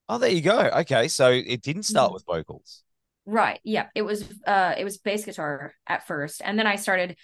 [0.08, 0.60] Oh, there you go.
[0.60, 2.14] Okay, so it didn't start Mhm.
[2.14, 2.84] with vocals.
[3.26, 3.60] Right.
[3.64, 3.88] Yeah.
[3.96, 6.44] It was uh it was bass guitar at first.
[6.46, 7.18] And then I started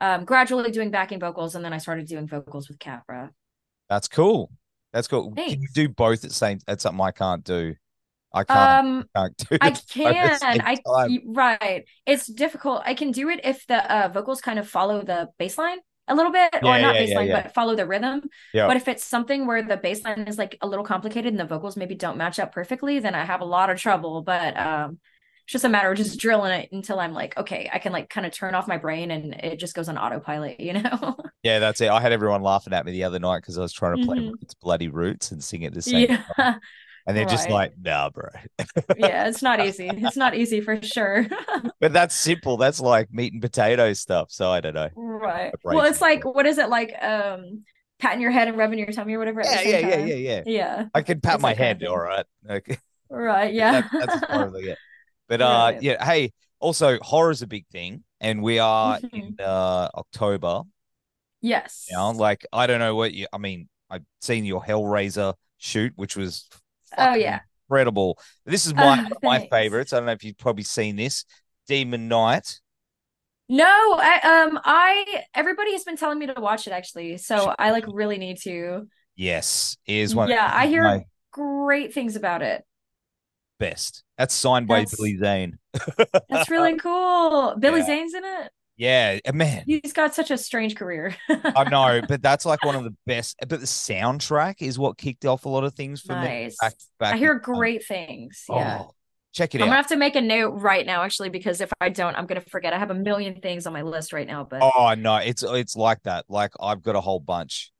[0.00, 3.30] um gradually doing backing vocals and then I started doing vocals with Capra.
[3.88, 4.50] That's cool.
[4.92, 5.32] That's cool.
[5.36, 6.58] Can you do both at the same?
[6.66, 7.76] That's something I can't do.
[8.32, 8.58] I can't.
[8.86, 10.60] Um can't do I at the can.
[10.60, 11.20] I time.
[11.34, 11.84] right.
[12.06, 12.82] It's difficult.
[12.84, 16.14] I can do it if the uh vocals kind of follow the bass line a
[16.14, 17.42] little bit or Yeah, not yeah, bass line yeah.
[17.42, 18.22] but follow the rhythm.
[18.54, 18.66] Yeah.
[18.66, 21.44] But if it's something where the bass line is like a little complicated and the
[21.44, 24.98] vocals maybe don't match up perfectly, then I have a lot of trouble, but um
[25.44, 28.10] it's just a matter of just drilling it until I'm like, okay, I can like
[28.10, 31.16] kind of turn off my brain and it just goes on autopilot, you know?
[31.42, 31.88] Yeah, that's it.
[31.88, 34.18] I had everyone laughing at me the other night because I was trying to play
[34.18, 34.32] Mhm.
[34.32, 36.24] Roots Bloody Roots and sing it the same time.
[36.38, 36.54] yeah.
[37.08, 38.28] And they're just like, nah, bro.
[38.98, 39.88] yeah, it's not easy.
[40.08, 41.26] It's not easy for sure.
[41.80, 42.56] But that's simple.
[42.58, 44.30] That's like meat and potato stuff.
[44.30, 44.90] So I don't know.
[44.94, 45.52] right.
[45.64, 45.74] Right.
[45.76, 47.64] Well, it's like what is it like um
[47.98, 50.42] patting your head and rubbing your tummy or whatever at Yeah, yeah, yeah, yeah, yeah.
[50.44, 50.84] Yeah.
[50.94, 51.84] I can pat It's my of head.
[51.84, 52.26] All right.
[52.48, 52.78] Okay.
[53.10, 53.54] Right.
[53.54, 53.80] Yeah.
[53.80, 54.78] That, that's probably far as I get.
[55.28, 55.82] But uh, Right.
[55.82, 56.04] yeah.
[56.04, 60.64] Hey, also horror's a big thing, and we are in uh October
[61.40, 61.86] yes.
[61.90, 62.12] now.
[62.12, 63.26] Like, I don't know what you.
[63.32, 66.46] I mean, I've seen your Hellraiser shoot, which was
[66.96, 67.40] Oh, yeah.
[67.68, 68.18] incredible.
[68.46, 69.92] This is my Oh, one of my favorites.
[69.92, 71.24] I don't know if you've probably seen this.
[71.66, 72.60] Demon Knight.
[73.50, 77.16] No, I um I everybody has been telling me to watch it actually.
[77.18, 78.88] So I like really need to.
[79.16, 80.28] Yes, is one.
[80.30, 82.64] Yeah, I hear my great things about it.
[83.58, 84.04] best.
[84.16, 85.58] That's signed by That's- Billy Zane.
[86.28, 87.54] That's really cool.
[87.58, 87.86] Billy Yeah.
[87.86, 88.50] Zane's in it.
[88.78, 89.64] Yeah, uh, man.
[89.66, 91.14] He's got such a strange career.
[91.28, 93.36] I know, but that's like one of the best.
[93.40, 96.52] But the soundtrack is what kicked off a lot of things for nice.
[96.52, 96.56] me.
[96.60, 98.44] Back, back I hear great things.
[98.48, 98.84] Yeah.
[98.84, 98.94] Oh,
[99.34, 99.64] check it out.
[99.64, 99.72] I'm out.
[99.72, 102.40] gonna have to make a note right now, actually, because if I don't, I'm gonna
[102.40, 102.72] forget.
[102.72, 105.74] I have a million things on my list right now, but Oh no, it's it's
[105.74, 106.26] like that.
[106.28, 107.72] Like I've got a whole bunch.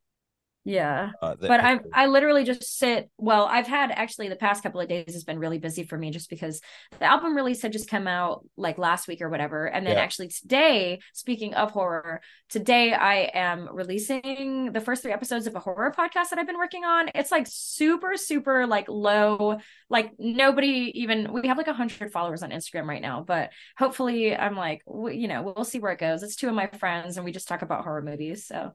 [0.68, 1.10] Yeah.
[1.22, 3.10] Uh, that- But I I literally just sit.
[3.16, 6.10] Well, I've had actually the past couple of days has been really busy for me,
[6.10, 6.60] just because
[6.98, 10.02] the album release had just come out like last week or whatever, and then Yeah.
[10.02, 15.60] actually today, speaking of horror, today I am releasing the first three episodes of a
[15.60, 17.10] horror podcast that I've been working on.
[17.14, 21.32] It's like super super like low, like nobody even.
[21.32, 25.28] We have like a hundred followers on Instagram right now, but hopefully I'm like you
[25.28, 26.22] know we'll see where it goes.
[26.22, 28.72] It's two of my friends, and we just talk about horror movies, so.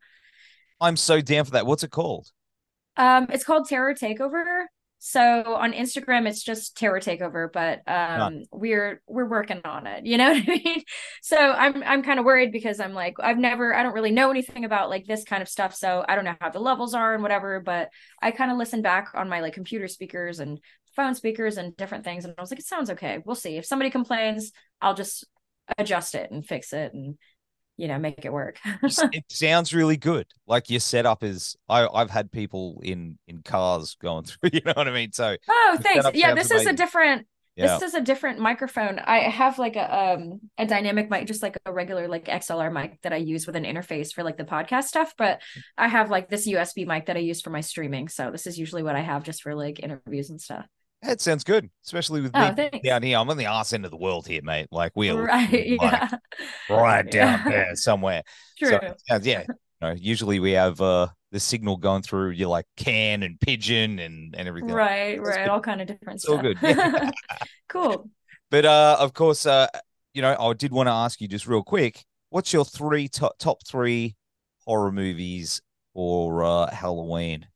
[0.83, 1.65] I'm so down for that.
[1.65, 2.31] What's it called?
[2.97, 4.65] Um, it's called Terror Takeover.
[4.99, 10.05] So on Instagram, it's just Terror Takeover, but um, we're we're working on it.
[10.05, 10.83] You know what I mean?
[11.21, 14.29] So I'm I'm kind of worried because I'm like I've never I don't really know
[14.29, 17.13] anything about like this kind of stuff, so I don't know how the levels are
[17.13, 17.59] and whatever.
[17.59, 17.89] But
[18.21, 20.59] I kind of listen back on my like computer speakers and
[20.95, 23.19] phone speakers and different things, and I was like, it sounds okay.
[23.25, 23.57] We'll see.
[23.57, 25.25] If somebody complains, I'll just
[25.77, 27.17] adjust it and fix it and
[27.77, 28.59] you know make it work.
[28.83, 30.27] It sounds really good.
[30.47, 31.55] Like your setup is.
[31.69, 34.51] I I've had people in in cars going through.
[34.53, 35.11] You know what I mean?
[35.11, 36.07] So oh, thanks.
[36.13, 38.97] Yeah, this is a different yeah, This is a different microphone.
[38.97, 42.99] I have like a um a dynamic mic, just like a regular like XLR mic
[43.03, 45.13] that I use with an interface for like the podcast stuff.
[45.17, 45.41] But
[45.77, 48.07] I have like this USB mic that I use for my streaming.
[48.07, 50.65] So this is usually what I have just for like interviews and stuff.
[51.03, 51.69] That sounds good.
[51.85, 53.17] Especially with Oh, me down here.
[53.17, 54.67] I'm on the arse end of the world here, mate.
[54.71, 55.79] Like we are Right.
[55.79, 56.09] like, Yeah.
[56.69, 57.47] right down Yeah.
[57.47, 58.23] there somewhere.
[58.57, 58.79] True.
[58.79, 59.41] So yeah.
[59.43, 59.47] You
[59.89, 64.35] know, usually we have uh the signal going through you like can and pigeon and
[64.35, 64.69] and everything.
[64.75, 65.15] right.
[65.23, 65.49] That's Right.
[65.49, 66.43] All kind of different It's all stuff.
[66.43, 66.59] good.
[67.69, 68.09] cool.
[68.49, 69.67] But uh, of course, uh,
[70.13, 73.37] you know, I did want to ask you just real quick, what's your three top
[73.39, 74.15] top three
[74.65, 75.61] horror movies
[75.93, 77.47] for uh, Halloween?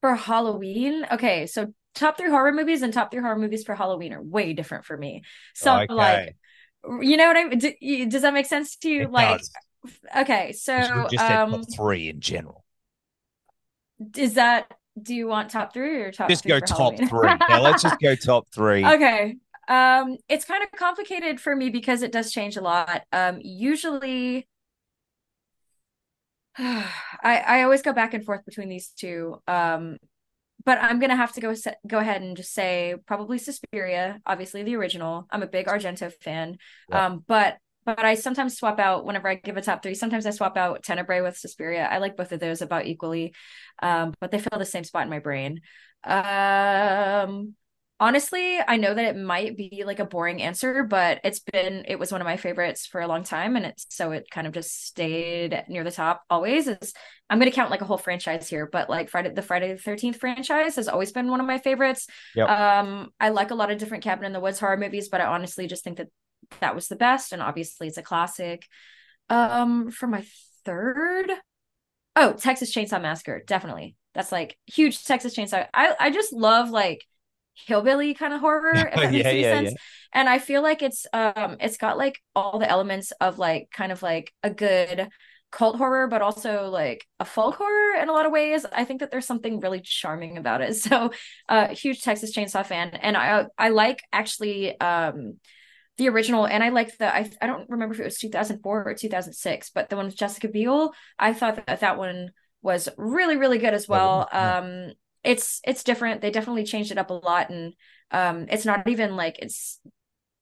[0.00, 4.12] For Halloween, okay, so top three horror movies and top three horror movies for Halloween
[4.12, 5.22] are way different for me.
[5.54, 5.88] So Okay.
[5.88, 6.36] like,
[7.00, 7.58] you know what I mean?
[7.58, 9.08] Do, does that make sense to you?
[9.08, 9.50] It like, does.
[10.16, 12.64] okay, so should've just said um, top three in general.
[14.16, 14.72] is that?
[15.00, 16.34] Do you want top three or top?
[16.34, 17.08] Just three go top Halloween?
[17.08, 17.42] three.
[17.46, 18.96] Yeah, let's just go top three.
[18.96, 19.36] Okay.
[19.68, 23.02] Um, it's kind of complicated for me because it does change a lot.
[23.12, 24.46] Um, usually,
[26.58, 29.40] I I always go back and forth between these two.
[29.46, 29.98] Um,
[30.66, 34.64] but I'm gonna have to go se- go ahead and just say probably Suspiria, obviously
[34.64, 35.26] the original.
[35.30, 36.58] I'm a big Argento fan.
[36.90, 37.06] Yeah.
[37.06, 39.94] Um, but but I sometimes swap out whenever I give a top three.
[39.94, 41.88] Sometimes I swap out Tenebrae with Suspiria.
[41.88, 43.32] I like both of those about equally,
[43.80, 45.60] um, but they fill the same spot in my brain.
[46.02, 47.54] Um,
[47.98, 51.98] honestly, I know that it might be like a boring answer, but it's been it
[51.98, 54.52] was one of my favorites for a long time, and it's so it kind of
[54.52, 56.68] just stayed near the top always.
[56.68, 56.92] Is
[57.30, 60.18] I'm gonna count like a whole franchise here, but like Friday the Friday the Thirteenth
[60.18, 62.06] franchise has always been one of my favorites.
[62.34, 62.48] Yep.
[62.48, 65.26] Um, I like a lot of different Cabin in the Woods horror movies, but I
[65.26, 66.08] honestly just think that
[66.60, 68.66] that was the best, and obviously it's a classic.
[69.28, 70.24] Um, for my
[70.64, 71.32] third,
[72.14, 73.96] oh, Texas Chainsaw Massacre, definitely.
[74.14, 75.66] That's like huge Texas Chainsaw.
[75.74, 77.04] I I just love like
[77.66, 79.74] hillbilly kind of horror, if that makes Yeah, any yeah, sense.
[80.12, 83.92] And I feel like it's um it's got like all the elements of like kind
[83.92, 85.08] of like a good
[85.52, 88.66] cult horror, but also like a folk horror in a lot of ways.
[88.72, 90.74] I think that there's something really charming about it.
[90.76, 91.10] So
[91.48, 92.90] uh huge Texas Chainsaw fan.
[92.90, 95.36] And I I like actually um
[95.98, 98.94] the original and I like the I I don't remember if it was 2004 or
[98.94, 102.30] 2006, but the one with Jessica Biel, I thought that that one
[102.62, 104.28] was really really good as well.
[104.38, 104.52] Yeah.
[104.52, 104.92] Um
[105.26, 106.20] it's it's different.
[106.20, 107.74] They definitely changed it up a lot and
[108.10, 109.80] um it's not even like it's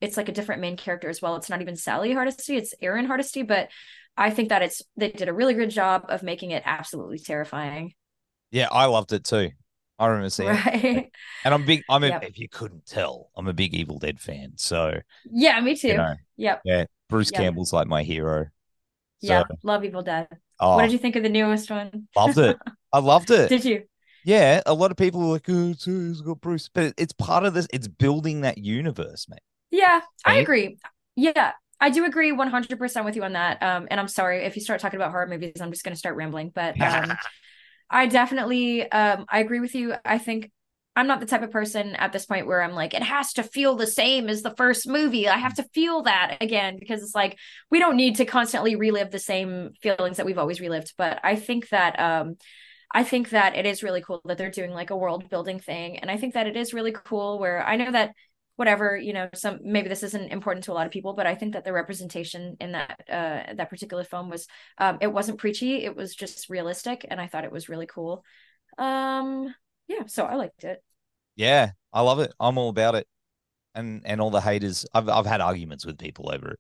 [0.01, 1.37] it's like a different main character as well.
[1.37, 3.69] It's not even Sally Hardesty, it's Erin Hardesty, but
[4.17, 7.95] I think that it's they did a really good job of making it absolutely terrifying.
[8.51, 9.51] Yeah, I loved it too.
[9.99, 11.11] I remember seeing it.
[11.45, 12.25] And I'm big I'm a, Yep.
[12.25, 14.53] if you couldn't tell, I'm a big Evil Dead fan.
[14.57, 15.89] So yeah, me too.
[15.89, 16.61] you know, Yep.
[16.65, 17.39] yeah, Bruce Yeah.
[17.41, 18.45] Campbell's like my hero.
[19.21, 19.45] So, Yeah.
[19.63, 20.29] Love Evil Dead.
[20.61, 22.09] oh, What did you think of the newest one?
[22.17, 22.57] loved it.
[22.93, 23.49] I loved it.
[23.49, 23.85] Did you?
[24.25, 27.45] Yeah, a lot of people are like, oh, it's, it's got Bruce, but it's part
[27.45, 27.67] of this.
[27.73, 29.41] It's building that universe, mate.
[29.71, 30.79] Yeah, I agree.
[31.15, 33.63] Yeah, I do agree 100% with you on that.
[33.63, 35.99] Um, and I'm sorry if you start talking about horror movies, I'm just going to
[35.99, 36.53] start rambling.
[36.55, 37.17] But um,
[37.91, 39.95] I definitely, um, I agree with you.
[40.05, 40.51] I think
[40.97, 43.43] I'm not the type of person at this point where I'm like, it has to
[43.43, 45.29] feel the same as the first movie.
[45.29, 47.37] I have to feel that again because it's like
[47.71, 50.95] we don't need to constantly relive the same feelings that we've always relived.
[50.97, 52.37] But I think that, um,
[52.95, 55.99] I think that it is really cool that they're doing like a world building thing.
[55.99, 58.15] And I think that it is really cool where I know that
[58.57, 61.35] whatever you know some maybe this isn't important to a lot of people but i
[61.35, 64.47] think that the representation in that uh that particular film was
[64.79, 68.25] um it wasn't preachy it was just realistic and i thought it was really cool
[68.79, 69.53] um
[69.89, 70.83] yeah so i liked it
[71.37, 73.07] yeah i love it i'm all about it
[73.75, 76.59] and and all the haters i've, I've had arguments with people over it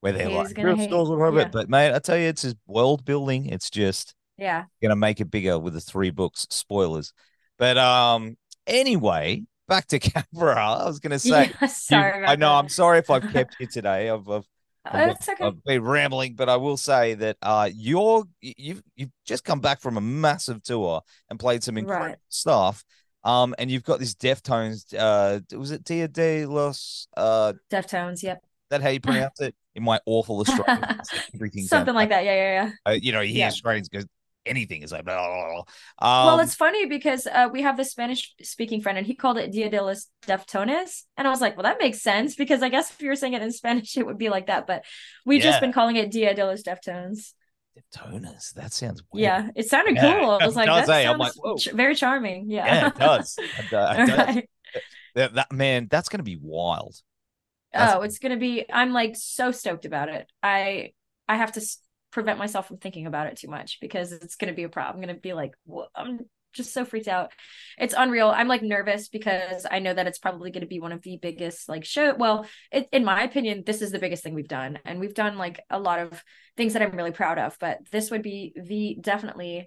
[0.00, 0.90] where they're Haters like gonna real hate.
[0.90, 1.42] stores will Yeah.
[1.42, 5.20] it but mate i tell you it's just world building it's just yeah gonna make
[5.20, 7.12] it bigger with the three books spoilers
[7.58, 10.54] but um anyway back to Capra.
[10.56, 12.58] I was gonna say yeah sorry you- I know that.
[12.58, 14.10] I'm sorry if I've kept you today.
[14.10, 14.46] I've I've,
[14.84, 19.44] I've, okay I've been rambling, but I will say that uh you're you've you've just
[19.44, 22.18] come back from a massive tour and played some incredible Right.
[22.28, 22.84] stuff.
[23.24, 24.92] Um, and you've got this Deftones.
[24.98, 27.06] Uh, was it Dia de los?
[27.16, 29.54] Uh, deftones yep that how you pronounce it?
[29.76, 31.00] In my awful Australian,
[31.66, 33.46] something like that yeah yeah yeah Uh, you know, you hear Yeah.
[33.46, 34.00] Australians go
[34.46, 35.04] anything is like.
[35.04, 35.58] Blah, blah, blah.
[36.20, 39.38] Um, well, it's funny because uh, we have this Spanish speaking friend and he called
[39.38, 41.02] it Dia de los Deftones.
[41.16, 43.34] And I was like, well, that makes sense because I guess if you were saying
[43.34, 44.66] it in Spanish, it would be like that.
[44.66, 44.84] But
[45.24, 45.50] we've Yeah.
[45.50, 47.32] just been calling it Dia de los Deftones.
[47.78, 48.52] Deftones.
[48.54, 49.22] That sounds weird.
[49.22, 50.30] Yeah, it sounded Yeah, cool.
[50.30, 50.88] I was like, that?
[50.90, 52.50] I'm sounds like, ch- very charming.
[52.50, 52.66] Yeah.
[52.66, 53.36] Yeah, it does.
[53.38, 54.18] It do- it does.
[54.18, 54.50] Right.
[55.14, 56.96] That, that man, that's gonna be wild.
[57.72, 58.66] That's- Oh, it's gonna be.
[58.70, 60.26] I'm like so stoked about it.
[60.42, 60.92] I
[61.28, 61.62] I have to
[62.12, 64.96] prevent myself from thinking about it too much because it's gonna be a problem.
[64.96, 66.20] I'm gonna be like, "Wha- I'm
[66.52, 67.32] just so freaked out.
[67.78, 68.28] It's unreal.
[68.28, 71.68] I'm like nervous because I know that it's probably gonna be one of the biggest
[71.68, 72.14] like show.
[72.14, 75.38] Well, it, in my opinion, this is the biggest thing we've done, and we've done
[75.38, 76.22] like a lot of
[76.56, 77.56] things that I'm really proud of.
[77.58, 79.66] But this would be the definitely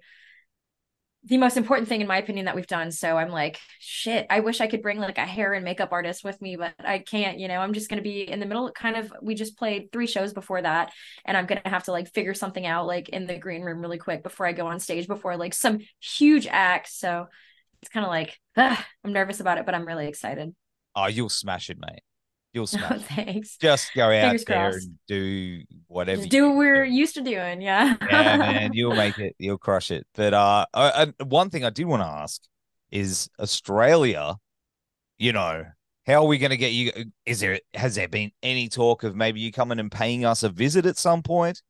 [1.26, 2.90] the most important thing in my opinion that we've done.
[2.90, 6.24] So i'm like shit i wish i could bring like a hair and makeup artist
[6.24, 7.58] with me but i can't you know?
[7.58, 10.32] I'm just going to be in the middle kind of we just played three shows
[10.32, 10.92] before that
[11.24, 13.80] and i'm going to have to like figure something out like in the green room
[13.80, 16.88] really quick before i go on stage before like some huge act.
[16.88, 17.26] So
[17.82, 20.54] it's kind of like ugh, i'm nervous about it but i'm really excited.
[20.96, 22.00] Oh, you'll smash it, mate.
[22.56, 24.86] You'll smash thanks Just go out Fingers there crossed.
[24.86, 26.22] and do whatever.
[26.22, 26.90] just do what we're do.
[26.92, 29.36] used to doing yeah yeah, man, you'll make it.
[29.38, 30.06] You'll crush it.
[30.14, 32.42] But uh, uh, uh, one thing I do want to ask
[32.90, 34.36] is Australia.
[35.18, 35.66] You know,
[36.06, 36.92] how are we going to get you?
[37.26, 40.48] Is there has there been any talk of maybe you coming and paying us a
[40.48, 41.62] visit at some point?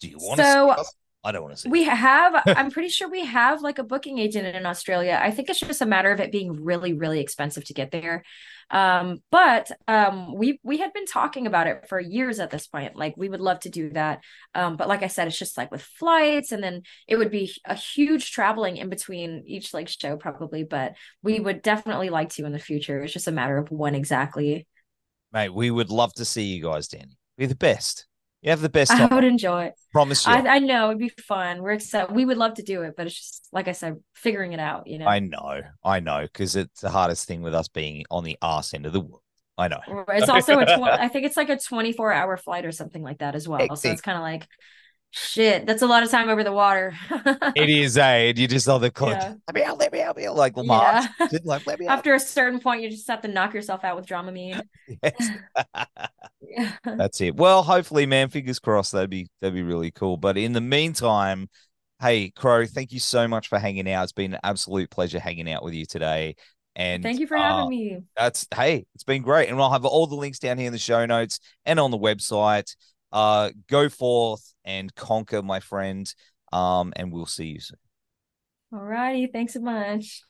[0.00, 0.44] Do you want to?
[0.44, 0.94] So, us?
[1.24, 1.68] I don't want to see.
[1.68, 5.18] We have, I'm pretty sure we have like a booking agent in Australia.
[5.20, 8.24] I think it's just a matter of it being really, really expensive to get there.
[8.70, 12.96] Um, but um, we we had been talking about it for years at this point.
[12.96, 14.22] Like we would love to do that.
[14.54, 17.50] Um, but like I said, it's just like with flights, and then it would be
[17.64, 20.64] a huge traveling in between each like show probably.
[20.64, 23.02] But we would definitely like to in the future.
[23.02, 24.66] It's just a matter of when exactly.
[25.32, 27.16] Mate, we would love to see you guys, Danny.
[27.38, 28.07] We're the best.
[28.42, 29.14] You have the best I time.
[29.14, 29.74] would enjoy it.
[29.92, 30.32] Promise you.
[30.32, 31.60] I, I know it'd be fun.
[31.60, 32.14] We're excited.
[32.14, 34.86] We would love to do it, but it's just like I said, figuring it out.
[34.86, 35.06] You know.
[35.06, 38.74] I know, I know, because it's the hardest thing with us being on the arse
[38.74, 39.22] end of the world.
[39.56, 39.80] I know.
[40.08, 43.18] It's also a tw- I think it's like a 24 hour flight or something like
[43.18, 43.74] that as well.
[43.74, 44.46] So it's kind of like
[45.10, 45.66] shit.
[45.66, 46.94] That's a lot of time over the water.
[47.56, 48.32] It is, eh?
[48.36, 49.16] You just on the clock.
[49.20, 49.34] Yeah.
[49.46, 50.36] Let me out, let me out, let me out.
[50.36, 51.02] Like Lamar.
[51.20, 51.28] Yeah.
[51.44, 51.98] Like, let me out.
[51.98, 54.62] After a certain point, you just have to knock yourself out with Dramamine.
[55.02, 55.30] Yes.
[56.40, 56.72] Yeah.
[56.84, 57.36] That's it.
[57.36, 58.92] Well, hopefully, man, fingers crossed.
[58.92, 60.16] That'd be that'd be really cool.
[60.16, 61.48] But in the meantime,
[62.00, 64.04] hey, Crow, thank you so much for hanging out.
[64.04, 66.36] It's been an absolute pleasure hanging out with you today.
[66.74, 67.98] And Thank you for uh, having me.
[68.16, 69.48] That's hey, it's been great.
[69.48, 71.98] And I'll have all the links down here in the show notes and on the
[71.98, 72.74] website.
[73.10, 76.14] Uh go forth and conquer, my friend.
[76.52, 77.78] Um, and we'll see you soon.
[78.72, 79.26] All righty.
[79.26, 80.22] Thanks so much.